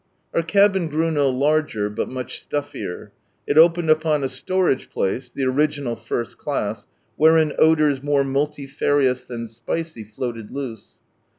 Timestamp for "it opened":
3.45-3.91